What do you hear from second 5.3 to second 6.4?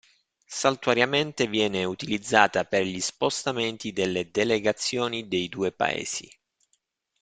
due paesi.